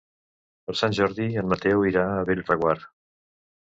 [0.69, 2.89] Per Sant Jordi en Mateu irà a Bellreguard.